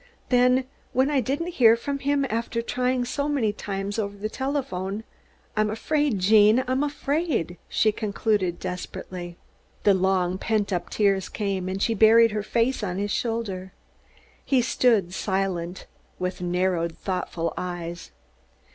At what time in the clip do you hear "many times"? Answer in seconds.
3.29-3.99